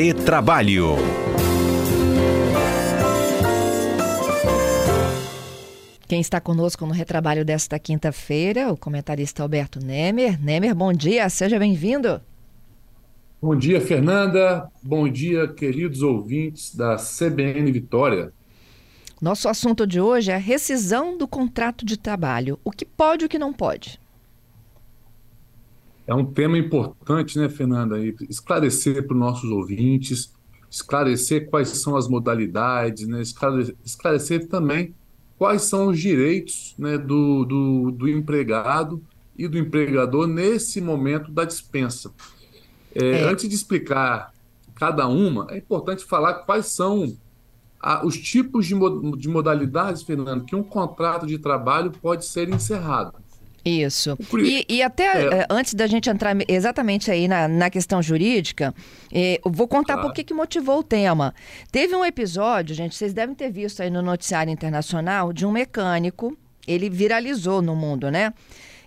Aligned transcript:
Retrabalho. 0.00 0.94
Quem 6.06 6.20
está 6.20 6.40
conosco 6.40 6.86
no 6.86 6.92
retrabalho 6.92 7.44
desta 7.44 7.80
quinta-feira, 7.80 8.72
o 8.72 8.76
comentarista 8.76 9.42
Alberto 9.42 9.84
Nemer. 9.84 10.40
Nemer, 10.40 10.72
bom 10.72 10.92
dia, 10.92 11.28
seja 11.28 11.58
bem-vindo. 11.58 12.20
Bom 13.42 13.56
dia, 13.56 13.80
Fernanda. 13.80 14.70
Bom 14.80 15.08
dia, 15.08 15.48
queridos 15.48 16.00
ouvintes 16.00 16.72
da 16.72 16.94
CBN 16.94 17.72
Vitória. 17.72 18.32
Nosso 19.20 19.48
assunto 19.48 19.84
de 19.84 20.00
hoje 20.00 20.30
é 20.30 20.36
a 20.36 20.38
rescisão 20.38 21.18
do 21.18 21.26
contrato 21.26 21.84
de 21.84 21.96
trabalho. 21.96 22.56
O 22.62 22.70
que 22.70 22.84
pode 22.84 23.24
e 23.24 23.26
o 23.26 23.28
que 23.28 23.36
não 23.36 23.52
pode? 23.52 23.98
É 26.08 26.14
um 26.14 26.24
tema 26.24 26.56
importante, 26.56 27.38
né, 27.38 27.50
Fernanda? 27.50 27.98
Esclarecer 28.30 29.06
para 29.06 29.12
os 29.12 29.20
nossos 29.20 29.50
ouvintes, 29.50 30.32
esclarecer 30.70 31.50
quais 31.50 31.68
são 31.68 31.96
as 31.96 32.08
modalidades, 32.08 33.06
né? 33.06 33.20
esclarecer, 33.20 33.76
esclarecer 33.84 34.48
também 34.48 34.94
quais 35.36 35.62
são 35.62 35.88
os 35.88 36.00
direitos 36.00 36.74
né, 36.78 36.96
do, 36.96 37.44
do, 37.44 37.90
do 37.90 38.08
empregado 38.08 39.04
e 39.36 39.46
do 39.46 39.58
empregador 39.58 40.26
nesse 40.26 40.80
momento 40.80 41.30
da 41.30 41.44
dispensa. 41.44 42.10
É, 42.94 43.20
é. 43.20 43.24
Antes 43.24 43.46
de 43.46 43.54
explicar 43.54 44.32
cada 44.74 45.06
uma, 45.06 45.46
é 45.50 45.58
importante 45.58 46.06
falar 46.06 46.36
quais 46.46 46.68
são 46.68 47.14
a, 47.78 48.02
os 48.06 48.16
tipos 48.16 48.66
de, 48.66 48.74
de 49.18 49.28
modalidades, 49.28 50.02
Fernando, 50.02 50.46
que 50.46 50.56
um 50.56 50.62
contrato 50.62 51.26
de 51.26 51.38
trabalho 51.38 51.90
pode 51.90 52.24
ser 52.24 52.48
encerrado. 52.48 53.27
Isso. 53.68 54.16
E, 54.38 54.64
e 54.68 54.82
até 54.82 55.04
é. 55.04 55.26
Eh, 55.26 55.46
antes 55.50 55.74
da 55.74 55.86
gente 55.86 56.08
entrar 56.08 56.36
exatamente 56.48 57.10
aí 57.10 57.28
na, 57.28 57.46
na 57.46 57.68
questão 57.68 58.02
jurídica, 58.02 58.74
eh, 59.12 59.40
eu 59.44 59.50
vou 59.50 59.68
contar 59.68 59.94
claro. 59.94 60.08
por 60.08 60.14
que, 60.14 60.24
que 60.24 60.32
motivou 60.32 60.78
o 60.78 60.82
tema. 60.82 61.34
Teve 61.70 61.94
um 61.94 62.04
episódio, 62.04 62.74
gente, 62.74 62.96
vocês 62.96 63.12
devem 63.12 63.34
ter 63.34 63.50
visto 63.50 63.82
aí 63.82 63.90
no 63.90 64.00
noticiário 64.00 64.52
internacional, 64.52 65.32
de 65.32 65.44
um 65.44 65.50
mecânico, 65.50 66.36
ele 66.66 66.88
viralizou 66.88 67.60
no 67.60 67.76
mundo, 67.76 68.10
né? 68.10 68.32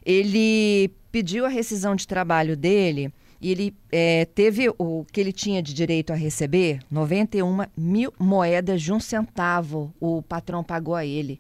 Ele 0.06 0.92
pediu 1.12 1.46
a 1.46 1.50
rescisão 1.50 1.96
de 1.96 2.08
trabalho 2.08 2.56
dele 2.56 3.12
e 3.42 3.52
ele 3.52 3.76
é, 3.92 4.26
teve 4.26 4.72
o 4.78 5.04
que 5.12 5.20
ele 5.20 5.34
tinha 5.34 5.64
de 5.64 5.74
direito 5.74 6.14
a 6.14 6.16
receber, 6.16 6.80
91 6.92 7.66
mil 7.76 8.14
moedas 8.20 8.82
de 8.84 8.94
um 8.94 9.00
centavo, 9.00 9.92
o 10.00 10.22
patrão 10.22 10.64
pagou 10.64 10.94
a 10.94 11.04
ele. 11.04 11.40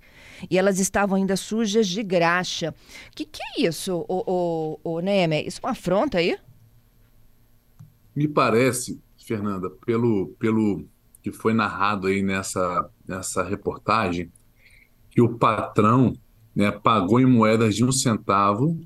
E 0.50 0.58
elas 0.58 0.80
estavam 0.80 1.16
ainda 1.16 1.38
sujas 1.38 1.88
de 1.88 2.02
graxa. 2.02 2.74
O 3.08 3.16
que, 3.16 3.24
que 3.24 3.40
é 3.44 3.68
isso, 3.68 4.04
o, 4.10 4.80
o, 4.84 4.96
o 4.96 5.00
Neme? 5.00 5.44
Isso 5.46 5.60
é 5.62 5.68
uma 5.68 5.74
afronta 5.74 6.18
aí? 6.18 6.36
Me 8.16 8.28
parece, 8.28 9.00
Fernanda, 9.24 9.70
pelo, 9.86 10.30
pelo 10.40 10.84
que 11.22 11.32
foi 11.32 11.54
narrado 11.54 12.08
aí 12.08 12.24
nessa, 12.24 12.90
nessa 13.08 13.44
reportagem, 13.44 14.32
que 15.12 15.22
o 15.22 15.38
patrão 15.38 16.14
né, 16.56 16.72
pagou 16.72 17.20
em 17.20 17.28
moedas 17.28 17.76
de 17.76 17.86
um 17.86 17.92
centavo 17.92 18.80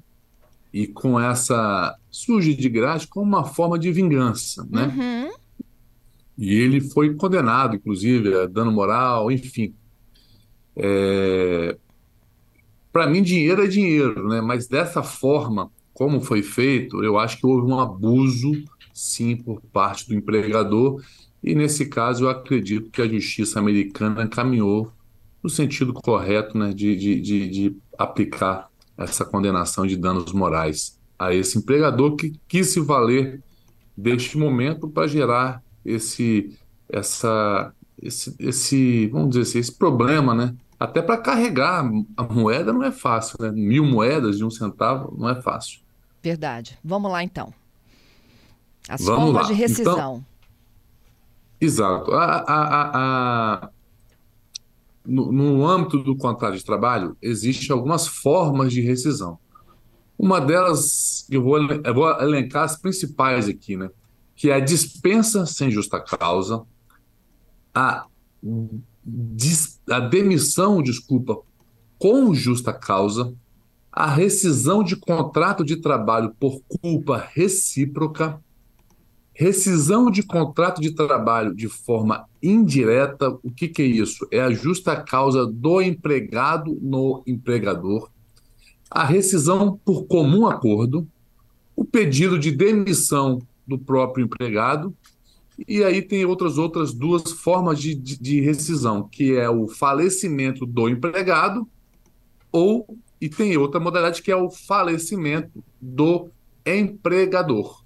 e 0.75 0.85
com 0.85 1.17
essa 1.17 1.97
surge 2.11 2.53
de 2.53 2.67
graça 2.67 3.07
como 3.09 3.25
uma 3.25 3.45
forma 3.45 3.79
de 3.79 3.89
vingança, 3.93 4.67
né? 4.69 4.93
Uhum. 4.93 5.33
E 6.37 6.53
ele 6.53 6.81
foi 6.81 7.15
condenado, 7.15 7.77
inclusive, 7.77 8.37
a 8.37 8.45
dano 8.45 8.73
moral, 8.73 9.31
enfim. 9.31 9.73
É... 10.75 11.77
Para 12.91 13.07
mim, 13.07 13.23
dinheiro 13.23 13.63
é 13.63 13.67
dinheiro, 13.67 14.27
né? 14.27 14.41
Mas 14.41 14.67
dessa 14.67 15.01
forma, 15.01 15.71
como 15.93 16.19
foi 16.19 16.43
feito, 16.43 17.01
eu 17.01 17.17
acho 17.17 17.37
que 17.37 17.47
houve 17.47 17.71
um 17.71 17.79
abuso, 17.79 18.51
sim, 18.93 19.37
por 19.37 19.61
parte 19.71 20.09
do 20.09 20.13
empregador. 20.13 21.01
E 21.41 21.55
nesse 21.55 21.85
caso, 21.85 22.25
eu 22.25 22.29
acredito 22.29 22.89
que 22.89 23.01
a 23.01 23.07
justiça 23.07 23.59
americana 23.59 24.27
caminhou 24.27 24.91
no 25.41 25.49
sentido 25.49 25.93
correto, 25.93 26.57
né, 26.57 26.73
de, 26.73 26.97
de, 26.97 27.21
de, 27.21 27.47
de 27.47 27.77
aplicar 27.97 28.69
essa 28.97 29.25
condenação 29.25 29.85
de 29.85 29.95
danos 29.95 30.31
morais 30.31 30.97
a 31.17 31.33
esse 31.33 31.57
empregador 31.57 32.15
que 32.15 32.39
quis 32.47 32.67
se 32.67 32.79
valer 32.79 33.41
deste 33.95 34.37
momento 34.37 34.87
para 34.87 35.07
gerar 35.07 35.61
esse, 35.83 36.57
essa, 36.89 37.73
esse, 38.01 38.35
esse, 38.39 39.07
vamos 39.07 39.29
dizer 39.29 39.41
assim, 39.41 39.59
esse 39.59 39.71
problema, 39.71 40.33
né? 40.33 40.55
Até 40.77 41.01
para 41.01 41.17
carregar 41.17 41.89
a 42.17 42.23
moeda 42.23 42.73
não 42.73 42.83
é 42.83 42.91
fácil, 42.91 43.37
né? 43.39 43.51
Mil 43.51 43.85
moedas 43.85 44.37
de 44.37 44.43
um 44.43 44.49
centavo 44.49 45.15
não 45.17 45.29
é 45.29 45.41
fácil. 45.41 45.79
Verdade. 46.21 46.77
Vamos 46.83 47.11
lá 47.11 47.23
então. 47.23 47.53
As 48.89 49.01
Vamos 49.01 49.25
formas 49.25 49.43
lá. 49.43 49.47
de 49.47 49.53
rescisão. 49.53 49.93
Então, 49.93 50.25
exato. 51.61 52.11
A, 52.11 52.25
a, 52.25 52.91
a, 52.93 53.69
no, 55.05 55.31
no 55.31 55.65
âmbito 55.65 55.99
do 55.99 56.15
contrato 56.15 56.57
de 56.57 56.65
trabalho, 56.65 57.15
existem 57.21 57.71
algumas 57.71 58.07
formas 58.07 58.71
de 58.71 58.81
rescisão. 58.81 59.37
Uma 60.17 60.39
delas, 60.39 61.27
eu 61.29 61.43
vou, 61.43 61.57
eu 61.57 61.93
vou 61.93 62.09
elencar 62.21 62.63
as 62.63 62.77
principais 62.79 63.47
aqui, 63.49 63.75
né? 63.75 63.89
Que 64.35 64.49
é 64.49 64.55
a 64.55 64.59
dispensa 64.59 65.45
sem 65.45 65.69
justa 65.69 65.99
causa, 65.99 66.63
a, 67.73 68.05
a 69.89 69.99
demissão, 69.99 70.81
desculpa, 70.81 71.39
com 71.99 72.33
justa 72.33 72.73
causa, 72.73 73.33
a 73.91 74.07
rescisão 74.07 74.83
de 74.83 74.95
contrato 74.95 75.63
de 75.63 75.77
trabalho 75.77 76.33
por 76.39 76.61
culpa 76.81 77.17
recíproca, 77.33 78.41
Rescisão 79.37 80.09
de 80.09 80.23
contrato 80.23 80.79
de 80.79 80.95
trabalho 80.95 81.53
de 81.53 81.67
forma 81.67 82.25
indireta, 82.41 83.37
o 83.43 83.51
que, 83.51 83.67
que 83.67 83.81
é 83.81 83.85
isso? 83.85 84.25
É 84.31 84.39
a 84.39 84.49
justa 84.49 84.95
causa 84.95 85.45
do 85.45 85.81
empregado 85.81 86.79
no 86.81 87.21
empregador. 87.27 88.09
A 88.89 89.03
rescisão 89.03 89.77
por 89.83 90.05
comum 90.05 90.47
acordo, 90.47 91.05
o 91.75 91.83
pedido 91.83 92.39
de 92.39 92.49
demissão 92.49 93.41
do 93.67 93.77
próprio 93.77 94.23
empregado, 94.23 94.95
e 95.67 95.83
aí 95.83 96.01
tem 96.01 96.23
outras 96.23 96.57
outras 96.57 96.93
duas 96.93 97.29
formas 97.33 97.77
de, 97.77 97.93
de, 97.93 98.17
de 98.17 98.39
rescisão, 98.39 99.03
que 99.03 99.35
é 99.35 99.49
o 99.49 99.67
falecimento 99.67 100.65
do 100.65 100.87
empregado, 100.87 101.67
ou 102.53 102.87
e 103.19 103.27
tem 103.27 103.57
outra 103.57 103.81
modalidade 103.81 104.21
que 104.21 104.31
é 104.31 104.35
o 104.35 104.49
falecimento 104.49 105.61
do 105.81 106.29
empregador. 106.65 107.84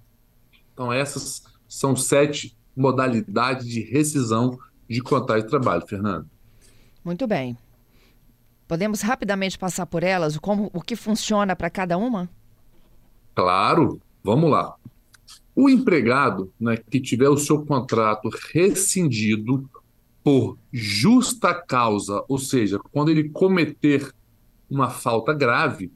Então, 0.79 0.93
essas 0.93 1.43
são 1.67 1.93
sete 1.93 2.57
modalidades 2.73 3.67
de 3.67 3.81
rescisão 3.81 4.57
de 4.87 5.01
contrato 5.01 5.43
de 5.43 5.49
trabalho, 5.49 5.85
Fernando. 5.85 6.25
Muito 7.03 7.27
bem. 7.27 7.57
Podemos 8.65 9.01
rapidamente 9.01 9.59
passar 9.59 9.85
por 9.85 10.03
elas, 10.03 10.37
como, 10.37 10.71
o 10.73 10.79
que 10.79 10.95
funciona 10.95 11.53
para 11.53 11.69
cada 11.69 11.97
uma? 11.97 12.29
Claro, 13.35 14.01
vamos 14.23 14.49
lá. 14.49 14.73
O 15.53 15.69
empregado 15.69 16.49
né, 16.57 16.77
que 16.77 17.01
tiver 17.01 17.27
o 17.27 17.37
seu 17.37 17.65
contrato 17.65 18.29
rescindido 18.53 19.69
por 20.23 20.57
justa 20.71 21.53
causa, 21.53 22.23
ou 22.29 22.37
seja, 22.37 22.79
quando 22.93 23.09
ele 23.09 23.27
cometer 23.27 24.15
uma 24.69 24.89
falta 24.89 25.33
grave, 25.33 25.91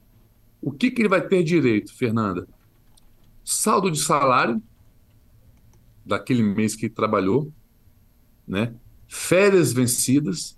o 0.61 0.73
que, 0.73 0.91
que 0.91 1.03
ele 1.03 1.09
vai 1.09 1.25
ter 1.25 1.41
direito, 1.41 1.95
Fernanda? 1.95 2.45
Saldo 3.45 3.89
de 3.89 3.99
salário, 3.99 4.61
daquele 6.05 6.43
mês 6.43 6.75
que 6.75 6.89
trabalhou, 6.89 7.51
né? 8.47 8.73
Férias 9.07 9.71
vencidas, 9.71 10.57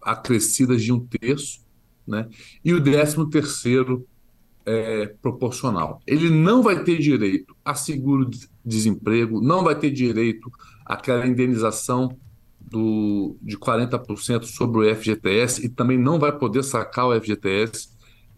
acrescidas 0.00 0.82
de 0.82 0.92
um 0.92 1.00
terço, 1.00 1.60
né? 2.06 2.28
E 2.64 2.72
o 2.72 2.80
décimo 2.80 3.28
terceiro 3.28 4.06
é, 4.64 5.06
proporcional. 5.22 6.00
Ele 6.06 6.28
não 6.28 6.62
vai 6.62 6.84
ter 6.84 6.98
direito 6.98 7.56
a 7.64 7.74
seguro-desemprego, 7.74 9.40
não 9.40 9.64
vai 9.64 9.78
ter 9.78 9.90
direito 9.90 10.50
àquela 10.84 11.26
indenização 11.26 12.16
do, 12.60 13.36
de 13.40 13.56
40% 13.56 14.44
sobre 14.44 14.80
o 14.80 14.94
FGTS 14.94 15.64
e 15.64 15.68
também 15.68 15.98
não 15.98 16.18
vai 16.18 16.36
poder 16.36 16.62
sacar 16.62 17.06
o 17.06 17.18
FGTS. 17.18 17.88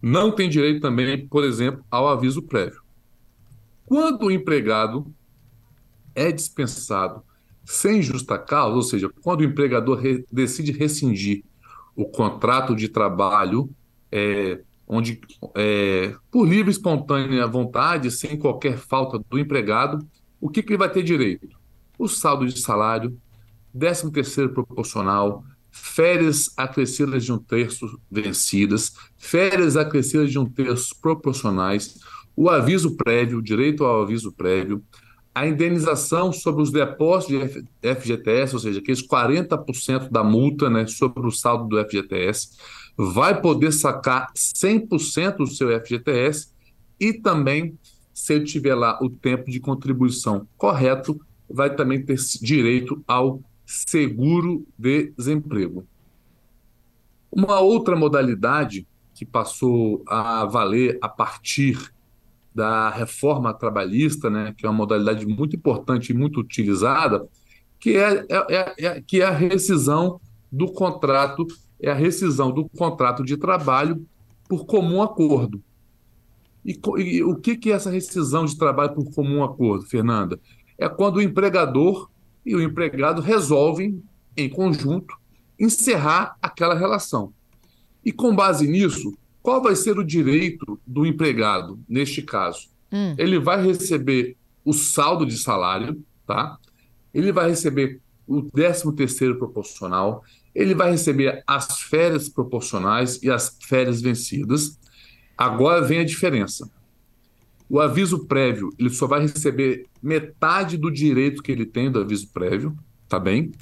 Não 0.00 0.31
tem 0.31 0.49
direito 0.49 0.81
também, 0.81 1.26
por 1.26 1.44
exemplo, 1.44 1.84
ao 1.90 2.08
aviso 2.08 2.43
prévio. 2.43 2.81
Quando 3.84 4.26
o 4.26 4.31
empregado 4.31 5.12
é 6.14 6.30
dispensado 6.30 7.22
sem 7.64 8.02
justa 8.02 8.38
causa, 8.38 8.74
ou 8.74 8.82
seja, 8.82 9.10
quando 9.22 9.40
o 9.40 9.44
empregador 9.44 9.98
re 9.98 10.24
decide 10.32 10.72
rescindir 10.72 11.44
o 11.94 12.04
contrato 12.04 12.74
de 12.74 12.88
trabalho, 12.88 13.70
é, 14.10 14.60
onde 14.86 15.20
é, 15.54 16.14
por 16.30 16.48
livre 16.48 16.70
e 16.70 16.72
espontânea 16.72 17.46
vontade, 17.46 18.10
sem 18.10 18.36
qualquer 18.36 18.76
falta 18.76 19.20
do 19.30 19.38
empregado, 19.38 20.04
o 20.40 20.48
que, 20.48 20.62
que 20.62 20.70
ele 20.70 20.78
vai 20.78 20.90
ter 20.90 21.02
direito? 21.02 21.48
O 21.98 22.08
saldo 22.08 22.46
de 22.46 22.60
salário, 22.60 23.16
13 23.78 24.10
terceiro 24.10 24.52
proporcional, 24.52 25.44
férias 25.70 26.52
acrescidas 26.56 27.24
de 27.24 27.32
um 27.32 27.38
terço 27.38 28.00
vencidas, 28.10 28.94
férias 29.16 29.76
acrescidas 29.76 30.30
de 30.30 30.38
um 30.38 30.46
terço 30.46 30.98
proporcionais, 31.00 31.98
o 32.34 32.48
aviso 32.48 32.96
prévio, 32.96 33.42
direito 33.42 33.84
ao 33.84 34.02
aviso 34.02 34.32
prévio, 34.32 34.82
a 35.35 35.47
indenização 35.47 36.32
sobre 36.32 36.62
os 36.62 36.73
depósitos 36.73 37.62
de 37.81 37.94
FGTS, 37.94 38.55
ou 38.55 38.61
seja, 38.61 38.81
aqueles 38.81 39.06
40% 39.06 40.11
da 40.11 40.25
multa 40.25 40.69
né, 40.69 40.87
sobre 40.87 41.27
o 41.27 41.31
saldo 41.31 41.69
do 41.69 41.79
FGTS, 41.85 42.56
vai 42.97 43.41
poder 43.41 43.73
sacar 43.73 44.32
100% 44.35 45.37
do 45.37 45.47
seu 45.47 45.69
FGTS 45.81 46.49
e 46.99 47.12
também, 47.12 47.79
se 48.12 48.35
ele 48.35 48.44
tiver 48.44 48.75
lá 48.75 48.99
o 49.00 49.09
tempo 49.09 49.49
de 49.50 49.61
contribuição 49.61 50.49
correto, 50.59 51.21
vai 51.49 51.73
também 51.75 52.05
ter 52.05 52.19
direito 52.41 53.03
ao 53.06 53.41
seguro-desemprego. 53.65 55.87
Uma 57.31 57.61
outra 57.61 57.94
modalidade 57.94 58.85
que 59.15 59.25
passou 59.25 60.03
a 60.06 60.44
valer 60.44 60.99
a 61.00 61.09
partir 61.09 61.93
da 62.55 62.91
reforma 62.91 63.55
trabalhista, 63.55 64.29
né, 64.29 64.55
que 64.56 64.67
é 64.67 64.69
uma 64.69 64.76
modalidade 64.76 65.25
muito 65.26 65.56
importante 65.56 66.11
e 66.11 66.14
muito 66.14 66.41
utilizada, 66.41 67.26
que 67.79 67.97
é, 67.97 68.26
é, 68.29 68.47
é, 68.49 68.75
é, 68.87 69.00
que 69.00 69.20
é 69.20 69.25
a 69.25 69.31
rescisão 69.31 70.20
do 70.50 70.73
contrato, 70.73 71.47
é 71.81 71.91
a 71.91 71.94
rescisão 71.94 72.50
do 72.50 72.69
contrato 72.69 73.25
de 73.25 73.37
trabalho 73.37 74.05
por 74.49 74.67
comum 74.67 75.00
acordo. 75.00 75.62
E, 76.64 76.79
e 76.99 77.23
o 77.23 77.37
que, 77.37 77.56
que 77.56 77.70
é 77.70 77.75
essa 77.75 77.91
rescisão 77.91 78.44
de 78.44 78.58
trabalho 78.58 78.94
por 78.94 79.11
comum 79.14 79.43
acordo, 79.43 79.87
Fernanda? 79.87 80.38
É 80.76 80.88
quando 80.88 81.17
o 81.17 81.23
empregador 81.23 82.11
e 82.44 82.55
o 82.55 82.62
empregado 82.62 83.23
resolvem, 83.23 84.03
em 84.37 84.49
conjunto, 84.49 85.14
encerrar 85.58 86.37
aquela 86.43 86.75
relação. 86.75 87.32
E 88.05 88.12
com 88.12 88.35
base 88.35 88.67
nisso, 88.67 89.17
qual 89.42 89.62
vai 89.62 89.75
ser 89.75 89.98
o 89.98 90.04
direito 90.04 90.78
do 90.87 91.06
empregado 91.06 91.78
neste 91.88 92.22
caso? 92.22 92.69
Hum. 92.92 93.14
Ele 93.16 93.38
vai 93.38 93.64
receber 93.64 94.37
o 94.64 94.72
saldo 94.72 95.25
de 95.25 95.38
salário, 95.38 96.02
tá? 96.26 96.58
Ele 97.12 97.32
vai 97.32 97.48
receber 97.48 98.00
o 98.26 98.42
13 98.42 98.94
terceiro 98.94 99.38
proporcional, 99.38 100.22
ele 100.54 100.75
vai 100.75 100.90
receber 100.90 101.42
as 101.46 101.81
férias 101.81 102.28
proporcionais 102.28 103.20
e 103.22 103.31
as 103.31 103.56
férias 103.66 104.00
vencidas. 104.00 104.78
Agora 105.37 105.81
vem 105.82 106.00
a 106.00 106.04
diferença. 106.04 106.70
O 107.69 107.81
aviso 107.81 108.26
prévio, 108.26 108.70
ele 108.78 108.90
só 108.90 109.06
vai 109.06 109.22
receber 109.22 109.86
metade 110.02 110.76
do 110.76 110.90
direito 110.90 111.43
que 111.43 111.52
ele 111.52 111.64
tem 111.64 111.90
do 111.90 112.00
aviso 112.00 112.28
prévio, 112.32 112.76
tá 113.08 113.19
bem? 113.19 113.52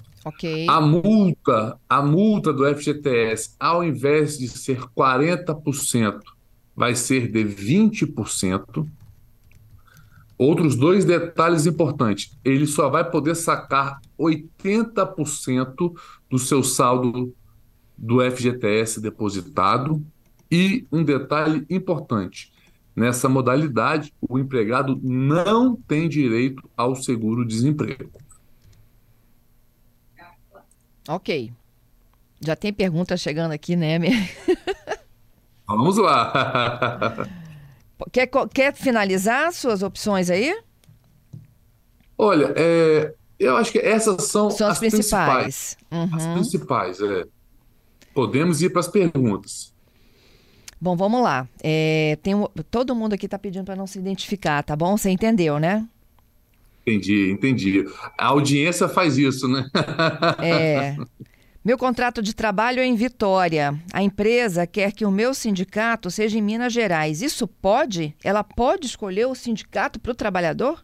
A 0.69 0.81
multa, 0.81 1.79
a 1.89 2.03
multa 2.03 2.53
do 2.53 2.65
FGTS, 2.65 3.55
ao 3.59 3.85
invés 3.85 4.39
de 4.39 4.49
ser 4.49 4.81
40%, 4.97 6.21
vai 6.75 6.95
ser 6.95 7.31
de 7.31 7.45
20%. 7.45 8.89
Outros 10.39 10.77
dois 10.77 11.05
detalhes 11.05 11.67
importantes. 11.67 12.39
Ele 12.45 12.67
só 12.67 12.89
vai 12.89 13.09
poder 13.11 13.35
sacar 13.35 14.01
80% 14.19 15.93
do 16.31 16.39
seu 16.39 16.63
saldo 16.63 17.35
do 17.97 18.21
FGTS 18.21 19.01
depositado. 19.01 20.01
E 20.49 20.87
um 20.93 21.03
detalhe 21.03 21.67
importante: 21.69 22.53
nessa 22.95 23.29
modalidade, 23.29 24.13
o 24.21 24.39
empregado 24.39 24.99
não 25.03 25.75
tem 25.75 26.09
direito 26.09 26.63
ao 26.77 26.95
seguro-desemprego. 26.95 28.11
Ok. 31.09 31.51
Já 32.41 32.55
tem 32.55 32.73
pergunta 32.73 33.17
chegando 33.17 33.53
aqui, 33.53 33.75
né? 33.75 33.99
Vamos 35.67 35.97
lá. 35.97 37.27
quer, 38.13 38.29
quer 38.55 38.75
finalizar 38.75 39.53
suas 39.53 39.83
opções 39.83 40.31
aí? 40.31 40.55
Olha, 42.17 42.53
é, 42.57 43.15
eu 43.39 43.57
acho 43.57 43.73
que 43.73 43.79
essas 43.79 44.25
são, 44.25 44.51
são 44.51 44.67
as, 44.67 44.75
as 44.75 44.79
principais. 44.79 45.45
principais. 45.45 45.77
Uhum. 45.91 46.17
As 46.17 46.27
principais, 46.27 47.01
é. 47.01 47.25
Podemos 48.15 48.61
ir 48.63 48.71
para 48.71 48.81
as 48.81 48.89
perguntas. 48.89 49.73
Bom, 50.81 50.97
vamos 50.97 51.23
lá. 51.23 51.49
É, 51.63 52.19
tem, 52.23 52.35
todo 52.71 52.95
mundo 52.95 53.15
aqui 53.15 53.27
está 53.27 53.39
pedindo 53.39 53.65
para 53.65 53.77
não 53.77 53.87
se 53.87 53.99
identificar, 53.99 54.63
tá 54.63 54.77
bom? 54.77 54.97
Você 54.97 55.11
entendeu, 55.11 55.59
né? 55.59 55.87
Entendi, 56.89 57.31
entendi. 57.31 57.85
A 58.17 58.29
audiência 58.29 58.89
faz 58.89 59.19
isso, 59.19 59.47
né? 59.47 59.69
É. 60.41 60.97
Meu 61.65 61.77
contrato 61.77 62.23
de 62.23 62.35
trabalho 62.35 62.81
é 62.81 62.87
em 62.87 62.95
Vitória. 62.95 63.79
A 63.93 64.03
empresa 64.03 64.67
quer 64.67 64.91
que 64.91 65.05
o 65.05 65.11
meu 65.11 65.35
sindicato 65.35 66.11
seja 66.11 66.39
em 66.39 66.41
Minas 66.41 66.73
Gerais. 66.73 67.21
Isso 67.21 67.47
pode? 67.47 68.17
Ela 68.25 68.43
pode 68.43 68.87
escolher 68.87 69.27
o 69.27 69.35
sindicato 69.35 70.01
para 70.01 70.13
o 70.13 70.15
trabalhador? 70.15 70.83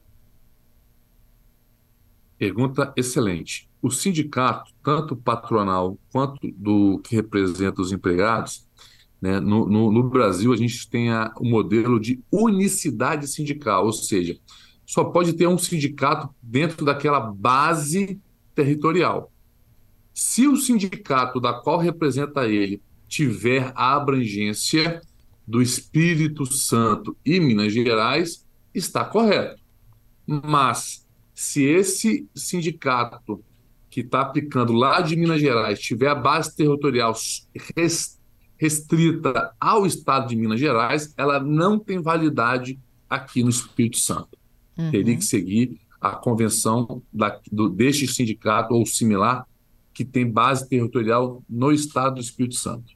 Pergunta 2.36 2.92
excelente. 2.96 3.66
O 3.80 3.90
sindicato, 3.90 4.72
tanto 4.82 5.16
patronal 5.16 5.96
quanto 6.12 6.38
do 6.52 6.98
que 6.98 7.16
representa 7.16 7.80
os 7.80 7.90
empregados, 7.90 8.68
né, 9.22 9.40
no, 9.40 9.66
no, 9.66 9.90
no 9.90 10.10
Brasil 10.10 10.52
a 10.52 10.56
gente 10.56 10.86
tem 10.90 11.08
a, 11.08 11.32
o 11.38 11.48
modelo 11.48 11.98
de 11.98 12.22
unicidade 12.30 13.26
sindical, 13.26 13.86
ou 13.86 13.92
seja, 13.92 14.36
só 14.94 15.02
pode 15.02 15.32
ter 15.32 15.48
um 15.48 15.58
sindicato 15.58 16.32
dentro 16.40 16.86
daquela 16.86 17.18
base 17.18 18.20
territorial. 18.54 19.32
Se 20.14 20.46
o 20.46 20.56
sindicato 20.56 21.40
da 21.40 21.52
qual 21.52 21.78
representa 21.78 22.46
ele 22.46 22.80
tiver 23.08 23.72
a 23.74 23.96
abrangência 23.96 25.00
do 25.44 25.60
Espírito 25.60 26.46
Santo 26.46 27.16
e 27.26 27.40
Minas 27.40 27.72
Gerais, 27.72 28.46
está 28.72 29.04
correto. 29.04 29.60
Mas 30.24 31.04
se 31.34 31.64
esse 31.64 32.28
sindicato 32.32 33.44
que 33.90 33.98
está 33.98 34.20
aplicando 34.20 34.72
lá 34.72 35.00
de 35.00 35.16
Minas 35.16 35.40
Gerais 35.40 35.80
tiver 35.80 36.06
a 36.06 36.14
base 36.14 36.54
territorial 36.54 37.12
restrita 38.56 39.52
ao 39.58 39.84
estado 39.84 40.28
de 40.28 40.36
Minas 40.36 40.60
Gerais, 40.60 41.12
ela 41.16 41.40
não 41.40 41.80
tem 41.80 42.00
validade 42.00 42.78
aqui 43.10 43.42
no 43.42 43.50
Espírito 43.50 43.96
Santo 43.96 44.43
uhum. 44.76 44.90
teria 44.90 45.16
que 45.16 45.24
seguir 45.24 45.80
a 46.00 46.10
convenção 46.10 47.02
da, 47.12 47.40
do, 47.50 47.68
deste 47.68 48.06
sindicato 48.06 48.74
ou 48.74 48.84
similar 48.84 49.46
que 49.92 50.04
tem 50.04 50.28
base 50.30 50.68
territorial 50.68 51.42
no 51.48 51.72
estado 51.72 52.16
do 52.16 52.20
Espírito 52.20 52.56
Santo. 52.56 52.92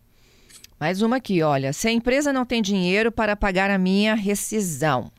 Mais 0.79 1.01
uma 1.01 1.17
aqui, 1.17 1.43
olha. 1.43 1.73
Se 1.73 1.89
a 1.89 1.93
empresa 1.93 2.33
não 2.33 2.45
tem 2.45 2.61
dinheiro 2.61 3.11
para 3.11 3.35
pagar 3.35 3.71
a 3.71 3.79
minha 3.79 4.15
rescisão, 4.15 5.11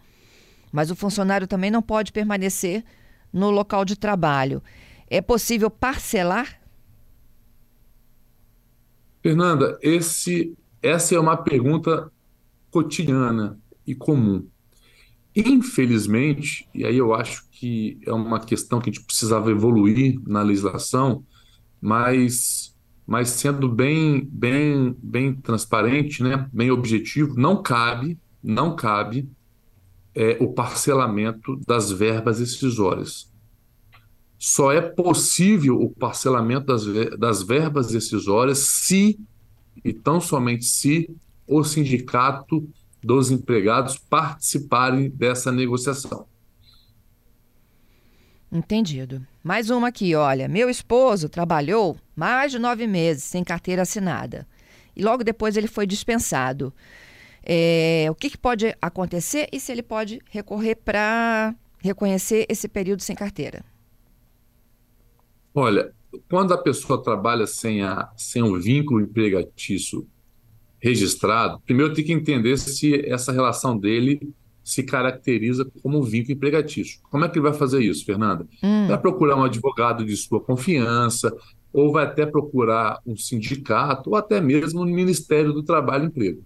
mas 0.72 0.92
o 0.92 0.96
funcionário 0.96 1.48
também 1.48 1.72
não 1.72 1.82
pode 1.82 2.12
permanecer 2.12 2.84
no 3.32 3.50
local 3.50 3.84
de 3.84 3.96
trabalho, 3.96 4.62
é 5.10 5.22
possível 5.22 5.70
parcelar? 5.70 6.60
Fernanda, 9.22 9.78
esse, 9.82 10.56
essa 10.82 11.16
é 11.16 11.20
uma 11.20 11.36
pergunta 11.36 12.12
cotidiana 12.72 13.60
e 13.86 13.96
comum. 13.96 14.48
Infelizmente, 15.46 16.68
e 16.74 16.86
aí 16.86 16.98
eu 16.98 17.14
acho 17.14 17.48
que 17.52 17.98
é 18.06 18.12
uma 18.12 18.40
questão 18.40 18.80
que 18.80 18.90
a 18.90 18.94
gente 18.94 19.06
precisava 19.06 19.50
evoluir 19.52 20.20
na 20.28 20.42
legislação, 20.42 21.24
mas, 21.82 22.76
mas 23.08 23.30
sendo 23.30 23.70
bem, 23.70 24.28
bem, 24.32 24.96
bem 25.02 25.34
transparente, 25.34 26.22
né, 26.22 26.50
bem 26.52 26.72
objetivo, 26.72 27.36
não 27.36 27.62
cabe, 27.62 28.18
não 28.44 28.76
cabe 28.76 29.30
é, 30.14 30.38
o 30.42 30.52
parcelamento 30.52 31.56
das 31.66 31.90
verbas 31.92 32.40
decisórias. 32.40 33.32
Só 34.38 34.72
é 34.72 34.82
possível 34.82 35.82
o 35.82 35.90
parcelamento 35.90 36.66
das, 36.66 36.86
das 37.18 37.44
verbas 37.44 37.88
decisórias 37.88 38.60
se, 38.60 39.18
e 39.84 39.94
tão 39.94 40.20
somente 40.20 40.66
se, 40.66 41.10
o 41.48 41.64
sindicato 41.64 42.68
dos 43.04 43.32
empregados 43.32 43.98
participarem 43.98 45.10
dessa 45.10 45.52
negociação. 45.52 46.26
Entendido. 48.52 49.26
Mais 49.44 49.70
uma 49.70 49.90
aqui, 49.90 50.16
olha. 50.16 50.48
Meu 50.48 50.70
esposo 50.70 51.30
trabalhou 51.30 51.96
mais 52.16 52.52
de 52.52 52.60
nove 52.60 52.88
meses 52.88 53.24
sem 53.24 53.44
carteira 53.44 53.84
assinada 53.84 54.48
e 54.96 55.04
logo 55.04 55.24
depois 55.24 55.56
ele 55.56 55.68
foi 55.68 55.86
dispensado. 55.86 56.74
É, 57.44 58.08
o 58.10 58.16
que, 58.16 58.30
que 58.30 58.38
pode 58.38 58.76
acontecer 58.82 59.48
e 59.52 59.60
se 59.60 59.72
ele 59.72 59.82
pode 59.82 60.20
recorrer 60.30 60.76
para 60.76 61.56
reconhecer 61.80 62.46
esse 62.50 62.68
período 62.68 63.02
sem 63.02 63.16
carteira? 63.16 63.64
Olha, 65.54 65.94
quando 66.30 66.54
a 66.54 66.58
pessoa 66.58 67.02
trabalha 67.02 67.48
sem, 67.48 67.82
a, 67.82 68.12
sem 68.18 68.44
o 68.44 68.60
vínculo 68.60 69.02
empregatício 69.02 70.08
registrado, 70.80 71.60
primeiro 71.66 71.94
tem 71.94 72.06
que 72.06 72.14
entender 72.14 72.58
se 72.58 73.06
essa 73.06 73.32
relação 73.32 73.78
dele 73.78 74.20
se 74.64 74.84
caracteriza 74.84 75.70
como 75.82 76.04
vínculo 76.04 76.36
empregatício. 76.36 77.00
Como 77.10 77.26
é 77.26 77.30
que 77.30 77.40
ele 77.40 77.50
vai 77.50 77.58
fazer 77.58 77.82
isso, 77.82 78.06
Fernanda? 78.06 78.48
Hum. 78.64 78.88
Vai 78.88 79.00
procurar 79.00 79.36
um 79.36 79.44
advogado 79.44 80.06
de 80.06 80.16
sua 80.16 80.40
confiança, 80.40 81.36
ou 81.74 81.92
vai 81.92 82.06
até 82.06 82.26
procurar 82.26 83.00
um 83.06 83.16
sindicato, 83.18 84.12
ou 84.12 84.16
até 84.16 84.40
mesmo 84.40 84.82
o 84.82 84.86
Ministério 84.86 85.54
do 85.54 85.64
Trabalho 85.64 86.06
e 86.06 86.08
Emprego. 86.08 86.44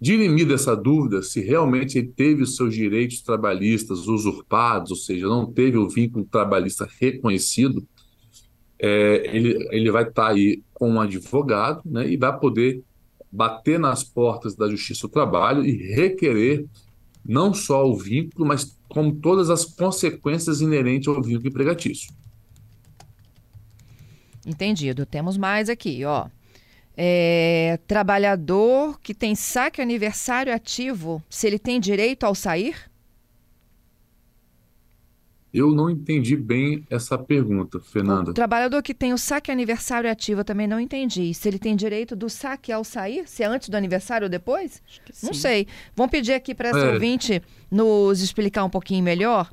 Dirimida 0.00 0.54
essa 0.54 0.74
dúvida, 0.74 1.22
se 1.22 1.40
realmente 1.40 1.98
ele 1.98 2.08
teve 2.08 2.42
os 2.42 2.56
seus 2.56 2.74
direitos 2.74 3.20
trabalhistas 3.20 4.08
usurpados, 4.08 4.90
ou 4.90 4.96
seja, 4.96 5.28
não 5.28 5.46
teve 5.46 5.78
o 5.78 5.88
vínculo 5.88 6.24
trabalhista 6.24 6.88
reconhecido, 6.98 7.86
é, 8.78 9.30
ele, 9.32 9.68
ele 9.70 9.90
vai 9.92 10.02
estar 10.02 10.24
tá 10.24 10.28
aí 10.30 10.60
com 10.74 10.90
um 10.90 11.00
advogado 11.00 11.82
né, 11.84 12.10
e 12.10 12.16
vai 12.16 12.36
poder 12.36 12.82
bater 13.32 13.78
nas 13.78 14.04
portas 14.04 14.54
da 14.54 14.68
Justiça 14.68 15.08
do 15.08 15.10
Trabalho 15.10 15.64
e 15.64 15.94
requerer 15.94 16.66
não 17.24 17.54
só 17.54 17.88
o 17.88 17.96
vínculo, 17.96 18.46
mas 18.46 18.76
como 18.88 19.14
todas 19.14 19.48
as 19.48 19.64
consequências 19.64 20.60
inerentes 20.60 21.08
ao 21.08 21.22
vínculo 21.22 21.48
empregatício. 21.48 22.12
Entendido. 24.44 25.06
Temos 25.06 25.38
mais 25.38 25.68
aqui, 25.70 26.04
ó. 26.04 26.26
É, 26.94 27.78
trabalhador 27.86 29.00
que 29.00 29.14
tem 29.14 29.34
saque 29.34 29.80
aniversário 29.80 30.52
ativo, 30.52 31.22
se 31.30 31.46
ele 31.46 31.58
tem 31.58 31.80
direito 31.80 32.24
ao 32.24 32.34
sair? 32.34 32.91
Eu 35.52 35.70
não 35.70 35.90
entendi 35.90 36.34
bem 36.34 36.86
essa 36.88 37.18
pergunta, 37.18 37.78
Fernanda. 37.78 38.30
O 38.30 38.34
trabalhador 38.34 38.82
que 38.82 38.94
tem 38.94 39.12
o 39.12 39.18
saque 39.18 39.50
aniversário 39.50 40.10
ativo, 40.10 40.40
eu 40.40 40.44
também 40.44 40.66
não 40.66 40.80
entendi. 40.80 41.34
Se 41.34 41.46
ele 41.46 41.58
tem 41.58 41.76
direito 41.76 42.16
do 42.16 42.30
saque 42.30 42.72
ao 42.72 42.82
sair? 42.82 43.28
Se 43.28 43.42
é 43.42 43.46
antes 43.46 43.68
do 43.68 43.76
aniversário 43.76 44.24
ou 44.24 44.30
depois? 44.30 44.82
Não 45.22 45.34
sei. 45.34 45.66
Vamos 45.94 46.10
pedir 46.10 46.32
aqui 46.32 46.54
para 46.54 46.70
essa 46.70 46.78
é. 46.78 46.94
ouvinte 46.94 47.42
nos 47.70 48.22
explicar 48.22 48.64
um 48.64 48.70
pouquinho 48.70 49.04
melhor. 49.04 49.50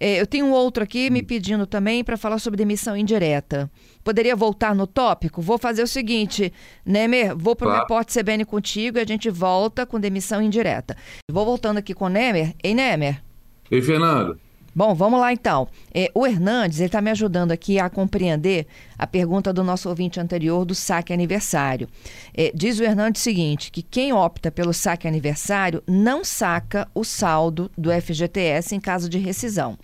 É, 0.00 0.20
eu 0.20 0.26
tenho 0.26 0.46
um 0.46 0.50
outro 0.50 0.82
aqui 0.82 1.10
me 1.10 1.22
pedindo 1.22 1.66
também 1.66 2.02
para 2.02 2.16
falar 2.16 2.38
sobre 2.38 2.56
demissão 2.56 2.96
indireta. 2.96 3.70
Poderia 4.02 4.34
voltar 4.34 4.74
no 4.74 4.86
tópico? 4.86 5.42
Vou 5.42 5.58
fazer 5.58 5.82
o 5.82 5.86
seguinte, 5.86 6.52
Nemer, 6.84 7.36
vou 7.36 7.54
para 7.54 7.66
o 7.66 7.70
claro. 7.70 7.82
repórter 7.82 8.22
CBN 8.22 8.44
contigo 8.44 8.98
e 8.98 9.00
a 9.02 9.06
gente 9.06 9.30
volta 9.30 9.86
com 9.86 10.00
demissão 10.00 10.42
indireta. 10.42 10.96
Vou 11.30 11.44
voltando 11.44 11.78
aqui 11.78 11.94
com 11.94 12.06
o 12.06 12.08
Nemer. 12.08 12.54
Ei, 12.62 12.74
Nemer. 12.74 13.22
Ei, 13.70 13.80
Fernando. 13.80 14.38
Bom, 14.74 14.92
vamos 14.92 15.20
lá 15.20 15.32
então. 15.32 15.68
É, 15.94 16.10
o 16.12 16.26
Hernandes 16.26 16.80
está 16.80 17.00
me 17.00 17.10
ajudando 17.10 17.52
aqui 17.52 17.78
a 17.78 17.88
compreender 17.88 18.66
a 18.98 19.06
pergunta 19.06 19.52
do 19.52 19.62
nosso 19.62 19.88
ouvinte 19.88 20.18
anterior 20.18 20.64
do 20.64 20.74
saque 20.74 21.12
aniversário. 21.12 21.88
É, 22.34 22.50
diz 22.52 22.80
o 22.80 22.82
Hernandes 22.82 23.20
o 23.20 23.24
seguinte: 23.24 23.70
que 23.70 23.82
quem 23.82 24.12
opta 24.12 24.50
pelo 24.50 24.72
saque 24.72 25.06
aniversário 25.06 25.80
não 25.86 26.24
saca 26.24 26.88
o 26.92 27.04
saldo 27.04 27.70
do 27.78 27.90
FGTS 27.90 28.74
em 28.74 28.80
caso 28.80 29.08
de 29.08 29.18
rescisão. 29.18 29.78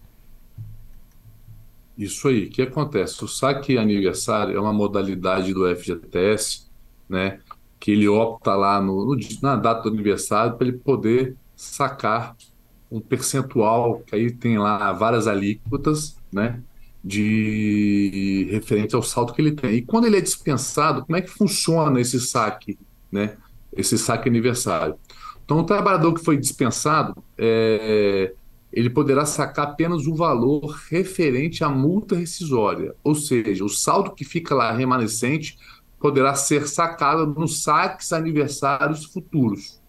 Isso 1.97 2.27
aí. 2.27 2.47
O 2.47 2.51
que 2.51 2.63
acontece? 2.63 3.23
O 3.25 3.29
saque 3.29 3.79
aniversário 3.79 4.57
é 4.57 4.61
uma 4.61 4.73
modalidade 4.73 5.55
do 5.55 5.73
FGTS, 5.77 6.67
né? 7.09 7.39
Que 7.79 7.93
ele 7.93 8.09
opta 8.09 8.55
lá 8.57 8.81
no, 8.81 9.15
no 9.15 9.21
na 9.41 9.55
data 9.55 9.83
do 9.83 9.95
aniversário 9.95 10.57
para 10.57 10.67
ele 10.67 10.79
poder 10.79 11.37
sacar 11.55 12.35
um 12.91 13.01
percentual, 13.01 14.01
que 14.07 14.15
aí 14.15 14.31
tem 14.31 14.59
lá 14.59 14.93
várias 14.93 15.27
alíquotas, 15.27 16.17
né? 16.33 16.61
De 17.03 18.49
referente 18.51 18.95
ao 18.95 19.03
saldo 19.03 19.33
que 19.33 19.41
ele 19.41 19.53
tem. 19.53 19.77
E 19.77 19.83
quando 19.83 20.07
ele 20.07 20.17
é 20.17 20.21
dispensado, 20.21 21.05
como 21.05 21.17
é 21.17 21.23
que 21.23 21.31
funciona 21.31 22.01
esse 22.01 22.21
saque, 22.21 22.79
né? 23.11 23.37
Esse 23.73 23.97
saque 23.97 24.29
aniversário. 24.29 24.97
Então, 25.45 25.59
o 25.59 25.65
trabalhador 25.65 26.15
que 26.15 26.25
foi 26.25 26.37
dispensado, 26.37 27.23
é, 27.37 28.33
ele 28.73 28.89
poderá 28.89 29.25
sacar 29.25 29.69
apenas 29.69 30.07
o 30.07 30.15
valor 30.15 30.79
referente 30.89 31.65
à 31.65 31.69
multa 31.69 32.15
rescisória, 32.15 32.95
ou 33.03 33.15
seja, 33.15 33.65
o 33.65 33.69
saldo 33.69 34.15
que 34.15 34.25
fica 34.25 34.55
lá 34.55 34.71
remanescente 34.73 35.59
poderá 35.99 36.35
ser 36.35 36.69
sacado 36.69 37.27
nos 37.27 37.63
saques 37.63 38.13
aniversários 38.13 39.05
futuros. 39.05 39.80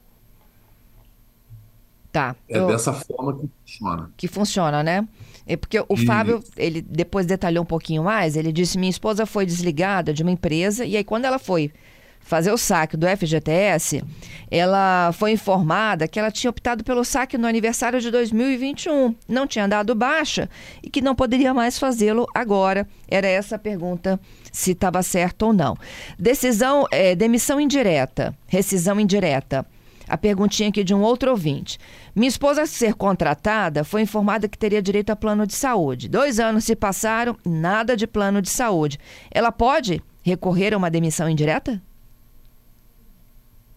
Tá. 2.11 2.35
É 2.49 2.57
eu... 2.57 2.67
dessa 2.67 2.91
forma 2.91 3.33
que 3.33 3.49
funciona. 3.65 4.11
Que 4.17 4.27
funciona, 4.27 4.83
né? 4.83 5.07
É 5.47 5.55
porque 5.55 5.79
o 5.79 5.95
e... 5.95 6.05
Fábio, 6.05 6.43
ele 6.57 6.81
depois 6.81 7.25
detalhou 7.25 7.63
um 7.63 7.67
pouquinho 7.67 8.03
mais, 8.03 8.35
ele 8.35 8.51
disse: 8.51 8.77
minha 8.77 8.89
esposa 8.89 9.25
foi 9.25 9.45
desligada 9.45 10.13
de 10.13 10.21
uma 10.21 10.31
empresa, 10.31 10.85
e 10.85 10.97
aí 10.97 11.03
quando 11.03 11.25
ela 11.25 11.39
foi 11.39 11.71
fazer 12.19 12.51
o 12.51 12.57
saque 12.57 12.95
do 12.95 13.07
FGTS, 13.07 14.03
ela 14.49 15.11
foi 15.13 15.31
informada 15.31 16.07
que 16.07 16.19
ela 16.19 16.29
tinha 16.29 16.49
optado 16.49 16.83
pelo 16.83 17.03
saque 17.03 17.37
no 17.37 17.47
aniversário 17.47 17.99
de 17.99 18.11
2021, 18.11 19.15
não 19.27 19.47
tinha 19.47 19.67
dado 19.67 19.95
baixa 19.95 20.47
e 20.83 20.89
que 20.89 21.01
não 21.01 21.15
poderia 21.15 21.53
mais 21.53 21.79
fazê-lo 21.79 22.27
agora. 22.33 22.87
Era 23.07 23.27
essa 23.27 23.55
a 23.55 23.59
pergunta, 23.59 24.19
se 24.51 24.71
estava 24.71 25.01
certo 25.01 25.47
ou 25.47 25.53
não. 25.53 25.75
Decisão, 26.17 26.85
é, 26.91 27.15
demissão 27.15 27.59
indireta, 27.59 28.35
rescisão 28.47 28.99
indireta 28.99 29.65
a 30.11 30.17
perguntinha 30.17 30.67
aqui 30.67 30.83
de 30.83 30.93
um 30.93 31.01
outro 31.01 31.31
ouvinte. 31.31 31.79
Minha 32.13 32.27
esposa, 32.27 32.65
ser 32.65 32.95
contratada, 32.95 33.85
foi 33.85 34.01
informada 34.01 34.49
que 34.49 34.57
teria 34.57 34.81
direito 34.81 35.09
a 35.09 35.15
plano 35.15 35.47
de 35.47 35.53
saúde. 35.53 36.09
Dois 36.09 36.37
anos 36.37 36.65
se 36.65 36.75
passaram, 36.75 37.37
nada 37.45 37.95
de 37.95 38.05
plano 38.05 38.41
de 38.41 38.49
saúde. 38.49 38.99
Ela 39.31 39.53
pode 39.53 40.03
recorrer 40.21 40.73
a 40.73 40.77
uma 40.77 40.91
demissão 40.91 41.29
indireta? 41.29 41.81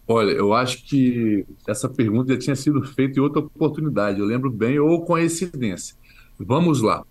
Olha, 0.05 0.31
eu 0.31 0.53
acho 0.53 0.83
que 0.83 1.45
essa 1.65 1.87
pergunta 1.87 2.33
já 2.33 2.39
tinha 2.39 2.55
sido 2.55 2.83
feita 2.83 3.17
em 3.17 3.23
outra 3.23 3.39
oportunidade, 3.39 4.19
eu 4.19 4.25
lembro 4.25 4.51
bem, 4.51 4.77
ou 4.77 5.05
coincidência. 5.05 5.95
Vamos 6.37 6.81
lá. 6.81 7.03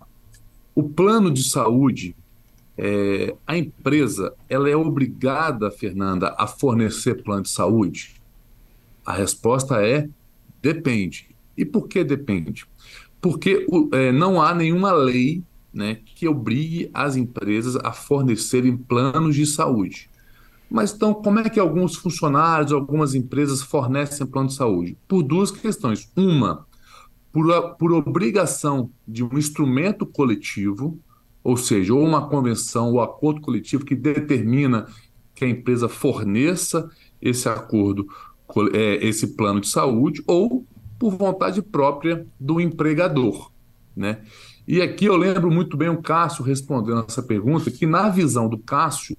O 0.75 0.83
plano 0.83 1.31
de 1.31 1.49
saúde, 1.49 2.15
é, 2.77 3.35
a 3.47 3.57
empresa, 3.57 4.33
ela 4.47 4.69
é 4.69 4.75
obrigada, 4.75 5.71
Fernanda, 5.71 6.35
a 6.37 6.45
fornecer 6.45 7.23
plano 7.23 7.41
de 7.41 7.49
saúde? 7.49 8.23
A 9.05 9.13
resposta 9.13 9.85
é 9.85 10.09
depende. 10.61 11.35
E 11.55 11.63
por 11.63 11.87
que 11.87 12.03
depende? 12.03 12.65
Porque 13.21 13.65
é, 13.91 14.11
não 14.11 14.41
há 14.41 14.53
nenhuma 14.53 14.91
lei 14.91 15.43
né, 15.73 15.99
que 16.05 16.27
obrigue 16.27 16.89
as 16.93 17.15
empresas 17.15 17.75
a 17.75 17.91
fornecerem 17.91 18.75
planos 18.75 19.35
de 19.35 19.45
saúde. 19.45 20.09
Mas 20.69 20.93
então, 20.93 21.13
como 21.13 21.39
é 21.39 21.49
que 21.49 21.59
alguns 21.59 21.95
funcionários, 21.95 22.71
algumas 22.71 23.13
empresas 23.13 23.61
fornecem 23.61 24.25
plano 24.25 24.49
de 24.49 24.55
saúde? 24.55 24.97
Por 25.07 25.21
duas 25.21 25.51
questões. 25.51 26.11
Uma, 26.15 26.65
por, 27.31 27.75
por 27.77 27.91
obrigação 27.93 28.89
de 29.07 29.23
um 29.23 29.37
instrumento 29.37 30.05
coletivo, 30.05 30.97
ou 31.43 31.55
seja, 31.55 31.93
ou 31.93 32.03
uma 32.03 32.27
convenção 32.27 32.91
ou 32.91 33.01
acordo 33.01 33.41
coletivo 33.41 33.85
que 33.85 33.95
determina 33.95 34.87
que 35.35 35.45
a 35.45 35.49
empresa 35.49 35.87
forneça 35.87 36.89
esse 37.21 37.47
acordo 37.47 38.07
esse 39.01 39.35
plano 39.35 39.59
de 39.59 39.67
saúde 39.67 40.23
ou 40.27 40.65
por 40.97 41.11
vontade 41.11 41.61
própria 41.61 42.25
do 42.39 42.61
empregador, 42.61 43.51
né? 43.95 44.21
E 44.67 44.81
aqui 44.81 45.05
eu 45.05 45.15
lembro 45.15 45.51
muito 45.51 45.77
bem 45.77 45.89
o 45.89 46.01
Cássio 46.01 46.43
respondendo 46.43 47.05
essa 47.07 47.21
pergunta, 47.21 47.69
que 47.69 47.85
na 47.85 48.09
visão 48.09 48.49
do 48.49 48.57
Cássio, 48.57 49.15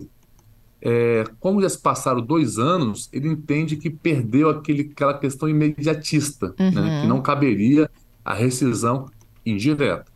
é, 0.83 1.25
como 1.39 1.63
já 1.63 1.69
se 1.69 1.79
passaram 1.79 2.21
dois 2.21 2.59
anos, 2.59 3.09
ele 3.13 3.29
entende 3.29 3.77
que 3.77 3.89
perdeu 3.89 4.51
aquele, 4.51 4.91
aquela 4.93 5.17
questão 5.17 5.49
imediatista, 5.49 6.55
né? 6.59 6.69
uhum. 6.69 6.75
né? 6.75 7.03
que 7.03 7.07
não 7.07 7.23
caberia 7.23 7.89
a 8.25 8.35
rescisão 8.35 9.07
indireta. 9.45 10.07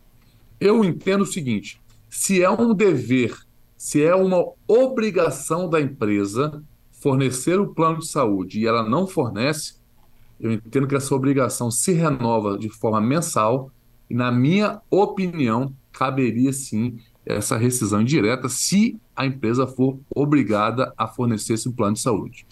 Eu 0.59 0.83
entendo 0.83 1.21
o 1.21 1.25
seguinte: 1.25 1.79
se 2.09 2.43
é 2.43 2.49
um 2.49 2.73
dever, 2.73 3.33
se 3.77 4.03
é 4.03 4.13
uma 4.13 4.45
obrigação 4.67 5.69
da 5.69 5.79
empresa 5.79 6.61
fornecer 7.01 7.59
o 7.59 7.73
plano 7.73 7.99
de 7.99 8.07
saúde 8.07 8.59
e 8.59 8.67
ela 8.67 8.87
não 8.87 9.07
fornece, 9.07 9.73
eu 10.39 10.51
entendo 10.51 10.87
que 10.87 10.95
essa 10.95 11.13
obrigação 11.13 11.69
se 11.71 11.91
renova 11.93 12.57
de 12.57 12.69
forma 12.69 13.01
mensal 13.01 13.71
e, 14.09 14.13
na 14.13 14.31
minha 14.31 14.81
opinião, 14.89 15.73
caberia 15.91 16.53
sim 16.53 16.97
essa 17.25 17.57
rescisão 17.57 18.01
indireta 18.01 18.47
se 18.49 18.99
a 19.15 19.25
empresa 19.25 19.67
for 19.67 19.99
obrigada 20.13 20.93
a 20.97 21.07
fornecer 21.07 21.53
esse 21.53 21.71
plano 21.71 21.93
de 21.93 22.01
saúde. 22.01 22.45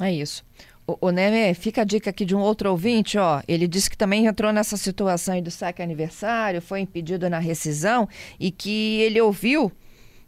É 0.00 0.12
isso. 0.12 0.44
O, 0.86 1.08
o 1.08 1.10
Neme, 1.10 1.52
fica 1.54 1.82
a 1.82 1.84
dica 1.84 2.10
aqui 2.10 2.24
de 2.24 2.34
um 2.34 2.40
outro 2.40 2.70
ouvinte, 2.70 3.18
ó. 3.18 3.42
Ele 3.48 3.66
disse 3.66 3.90
que 3.90 3.96
também 3.96 4.26
entrou 4.26 4.52
nessa 4.52 4.76
situação 4.76 5.40
do 5.40 5.50
saque 5.50 5.82
aniversário, 5.82 6.62
foi 6.62 6.80
impedido 6.80 7.28
na 7.28 7.38
rescisão 7.38 8.08
e 8.38 8.50
que 8.50 9.00
ele 9.00 9.20
ouviu 9.20 9.72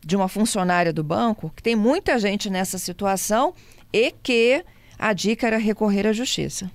de 0.01 0.17
uma 0.17 0.29
funcionária 0.29 0.93
do 0.93 1.03
banco, 1.03 1.53
que 1.55 1.63
tem 1.63 1.77
muita 1.77 2.19
gente 2.19 2.49
nessa 2.49 2.79
situação 2.79 3.55
e 3.93 4.13
que 4.23 4.65
a 4.99 5.13
dica 5.13 5.47
era 5.47 5.59
recorrer 5.59 6.07
à 6.07 6.13
justiça. 6.13 6.71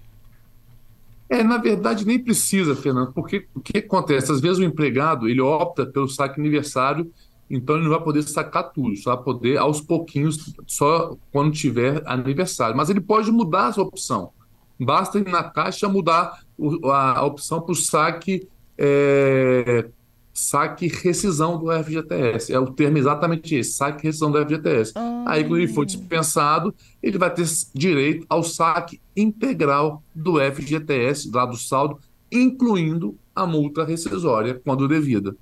É, 1.30 1.44
na 1.44 1.58
verdade, 1.58 2.06
nem 2.06 2.20
precisa, 2.20 2.76
Fernando, 2.76 3.12
porque 3.12 3.48
o 3.56 3.60
que 3.60 3.80
acontece? 3.80 4.32
Às 4.32 4.40
vezes 4.40 4.60
o 4.60 4.64
empregado 4.64 5.28
ele 5.28 5.42
opta 5.42 5.86
pelo 5.86 6.08
saque 6.08 6.40
aniversário, 6.40 7.12
então 7.50 7.76
ele 7.76 7.86
não 7.86 7.92
vai 7.92 8.02
poder 8.02 8.22
sacar 8.24 8.72
tudo, 8.72 8.96
só 8.98 9.16
vai 9.16 9.24
poder 9.24 9.58
aos 9.58 9.82
pouquinhos, 9.82 10.54
só 10.68 11.16
quando 11.32 11.52
tiver 11.52 12.04
aniversário. 12.06 12.76
Mas 12.76 12.90
ele 12.90 13.02
pode 13.02 13.32
mudar 13.32 13.70
essa 13.70 13.82
opção. 13.82 14.32
Basta 14.80 15.20
ir 15.20 15.28
na 15.28 15.44
caixa 15.44 15.88
mudar 15.88 16.40
a, 16.84 17.26
opção 17.26 17.62
para 17.62 17.72
o 17.72 17.76
saque 17.76 18.48
é, 18.78 19.88
saque 20.34 20.88
rescisão 20.88 21.60
do 21.60 21.72
FGTS. 21.72 22.52
É 22.52 22.60
o 22.60 22.72
termo 22.72 22.98
exatamente 22.98 23.56
esse, 23.56 23.74
saque 23.74 24.04
rescisão 24.04 24.32
do 24.32 24.42
FGTS. 24.44 24.94
Ah. 24.96 25.26
Aí, 25.28 25.44
quando 25.44 25.60
ele 25.60 25.72
for 25.72 25.86
dispensado, 25.86 26.74
ele 27.02 27.18
vai 27.18 27.32
ter 27.32 27.46
direito 27.74 28.26
ao 28.28 28.44
saque 28.44 29.00
integral 29.16 30.02
do 30.14 30.40
FGTS, 30.40 31.30
lá 31.32 31.46
do 31.46 31.56
saldo, 31.56 32.00
incluindo 32.32 33.16
a 33.36 33.46
multa 33.46 33.86
rescisória, 33.86 34.60
quando 34.64 34.88
devida. 34.88 35.36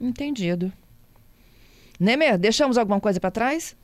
Entendido. 0.00 0.72
Nemer, 1.98 2.38
deixamos 2.38 2.78
alguma 2.78 2.98
coisa 2.98 3.20
para 3.20 3.30
trás? 3.30 3.76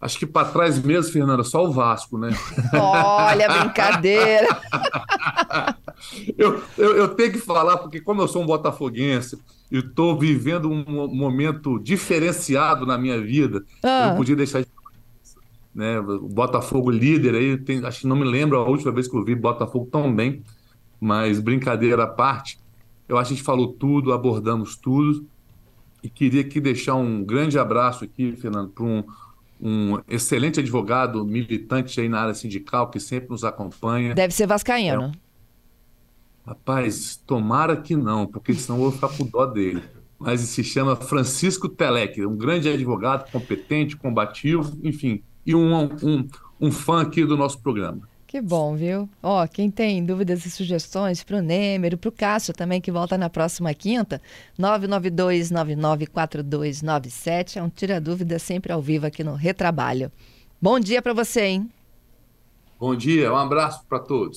Acho 0.00 0.18
que 0.18 0.26
para 0.26 0.48
trás 0.48 0.78
mesmo, 0.78 1.12
Fernanda, 1.12 1.42
só 1.42 1.64
o 1.64 1.72
Vasco, 1.72 2.16
né? 2.16 2.30
Olha, 2.72 3.48
brincadeira! 3.48 4.46
eu, 6.38 6.62
eu, 6.76 6.96
eu, 6.96 7.08
tenho 7.08 7.32
que 7.32 7.38
falar, 7.38 7.78
porque 7.78 8.00
como 8.00 8.22
eu 8.22 8.28
sou 8.28 8.42
um 8.42 8.46
botafoguense 8.46 9.36
e 9.72 9.78
estou 9.78 10.16
vivendo 10.16 10.70
um 10.70 11.08
momento 11.08 11.80
diferenciado 11.80 12.86
na 12.86 12.96
minha 12.96 13.20
vida, 13.20 13.64
ah. 13.82 14.02
eu 14.02 14.08
não 14.10 14.16
podia 14.16 14.36
deixar 14.36 14.60
de 14.60 14.68
né? 15.78 16.00
O 16.00 16.28
Botafogo 16.28 16.90
líder 16.90 17.36
aí, 17.36 17.56
tem, 17.56 17.84
acho 17.84 18.00
que 18.00 18.06
não 18.08 18.16
me 18.16 18.24
lembro 18.24 18.58
a 18.58 18.68
última 18.68 18.90
vez 18.90 19.06
que 19.06 19.16
eu 19.16 19.24
vi 19.24 19.36
Botafogo 19.36 19.88
tão 19.90 20.12
bem, 20.12 20.42
mas 21.00 21.38
brincadeira 21.38 22.02
à 22.02 22.06
parte, 22.06 22.58
eu 23.08 23.16
acho 23.16 23.28
que 23.28 23.34
a 23.34 23.36
gente 23.36 23.46
falou 23.46 23.68
tudo, 23.68 24.12
abordamos 24.12 24.76
tudo, 24.76 25.24
e 26.02 26.08
queria 26.08 26.40
aqui 26.40 26.60
deixar 26.60 26.96
um 26.96 27.24
grande 27.24 27.60
abraço 27.60 28.02
aqui, 28.02 28.34
Fernando, 28.36 28.70
para 28.70 28.84
um 28.84 29.04
um 29.60 30.00
excelente 30.08 30.60
advogado 30.60 31.24
militante 31.24 32.00
aí 32.00 32.08
na 32.08 32.20
área 32.20 32.34
sindical 32.34 32.90
que 32.90 33.00
sempre 33.00 33.30
nos 33.30 33.44
acompanha. 33.44 34.14
Deve 34.14 34.32
ser 34.32 34.46
vascaíno. 34.46 35.12
É, 36.46 36.48
rapaz, 36.48 37.16
tomara 37.26 37.76
que 37.76 37.96
não, 37.96 38.26
porque 38.26 38.54
senão 38.54 38.78
eu 38.78 38.82
vou 38.84 38.92
ficar 38.92 39.08
com 39.08 39.24
dó 39.24 39.46
dele. 39.46 39.82
Mas 40.18 40.40
se 40.40 40.64
chama 40.64 40.96
Francisco 40.96 41.68
Telec, 41.68 42.24
um 42.24 42.36
grande 42.36 42.68
advogado, 42.68 43.30
competente, 43.30 43.96
combativo, 43.96 44.76
enfim, 44.82 45.22
e 45.46 45.54
um, 45.54 45.84
um, 46.02 46.28
um 46.60 46.72
fã 46.72 47.02
aqui 47.02 47.24
do 47.24 47.36
nosso 47.36 47.60
programa. 47.60 48.08
Que 48.28 48.40
bom, 48.42 48.76
viu? 48.76 49.08
Ó, 49.22 49.46
quem 49.46 49.70
tem 49.70 50.04
dúvidas 50.04 50.44
e 50.44 50.50
sugestões 50.50 51.24
para 51.24 51.38
o 51.38 51.40
Nemer, 51.40 51.96
para 51.96 52.10
o 52.10 52.12
Cássio 52.12 52.52
também, 52.52 52.78
que 52.78 52.92
volta 52.92 53.16
na 53.16 53.30
próxima 53.30 53.72
quinta, 53.72 54.20
992994297, 54.60 57.56
é 57.56 57.62
um 57.62 57.70
Tira 57.70 57.98
Dúvida 57.98 58.38
sempre 58.38 58.70
ao 58.70 58.82
vivo 58.82 59.06
aqui 59.06 59.24
no 59.24 59.34
Retrabalho. 59.34 60.12
Bom 60.60 60.78
dia 60.78 61.00
para 61.00 61.14
você, 61.14 61.46
hein? 61.46 61.70
Bom 62.78 62.94
dia, 62.94 63.32
um 63.32 63.36
abraço 63.36 63.82
para 63.88 63.98
todos. 63.98 64.36